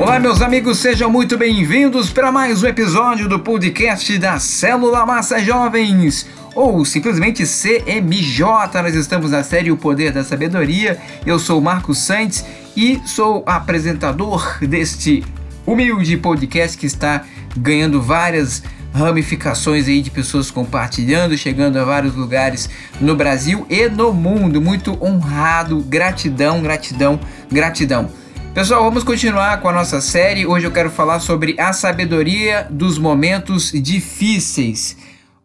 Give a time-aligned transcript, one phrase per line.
[0.00, 5.40] Olá, meus amigos, sejam muito bem-vindos para mais um episódio do podcast da Célula Massa
[5.40, 6.24] Jovens,
[6.54, 8.80] ou simplesmente CMJ.
[8.80, 11.00] Nós estamos na série O Poder da Sabedoria.
[11.26, 12.44] Eu sou Marcos Santos
[12.76, 15.24] e sou apresentador deste
[15.66, 17.24] humilde podcast que está
[17.56, 18.62] ganhando várias
[18.94, 24.62] ramificações aí de pessoas compartilhando, chegando a vários lugares no Brasil e no mundo.
[24.62, 27.18] Muito honrado, gratidão, gratidão,
[27.50, 28.08] gratidão.
[28.54, 30.44] Pessoal, vamos continuar com a nossa série.
[30.44, 34.96] Hoje eu quero falar sobre a sabedoria dos momentos difíceis.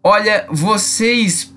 [0.01, 1.53] Olha, vocês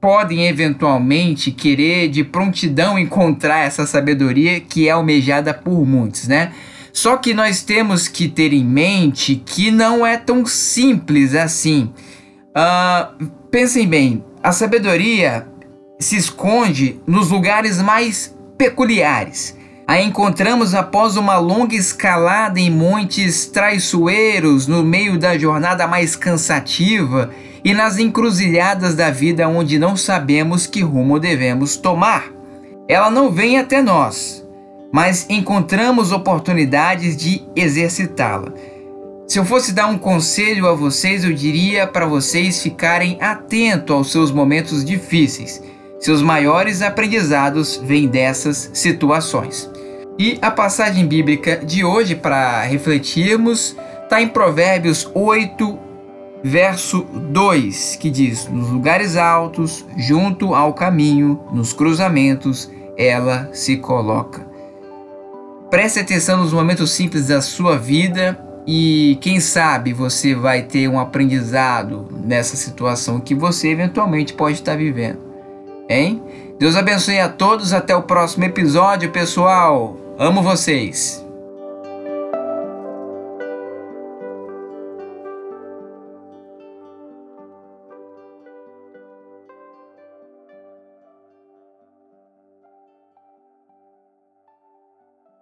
[0.00, 6.52] podem eventualmente querer de prontidão encontrar essa sabedoria que é almejada por muitos, né?
[6.92, 11.92] Só que nós temos que ter em mente que não é tão simples assim.
[12.56, 15.46] Uh, pensem bem, a sabedoria
[16.00, 19.59] se esconde nos lugares mais peculiares
[19.90, 27.32] a encontramos após uma longa escalada em montes traiçoeiros, no meio da jornada mais cansativa
[27.64, 32.30] e nas encruzilhadas da vida onde não sabemos que rumo devemos tomar.
[32.86, 34.46] Ela não vem até nós,
[34.92, 38.52] mas encontramos oportunidades de exercitá-la.
[39.26, 44.12] Se eu fosse dar um conselho a vocês, eu diria para vocês ficarem atentos aos
[44.12, 45.60] seus momentos difíceis.
[45.98, 49.68] Seus maiores aprendizados vêm dessas situações.
[50.20, 55.78] E a passagem bíblica de hoje para refletirmos está em Provérbios 8,
[56.44, 64.46] verso 2, que diz: Nos lugares altos, junto ao caminho, nos cruzamentos, ela se coloca.
[65.70, 71.00] Preste atenção nos momentos simples da sua vida e quem sabe você vai ter um
[71.00, 75.30] aprendizado nessa situação que você eventualmente pode estar vivendo.
[75.88, 76.22] Hein?
[76.60, 77.72] Deus abençoe a todos.
[77.72, 79.96] Até o próximo episódio, pessoal.
[80.18, 81.24] Amo vocês!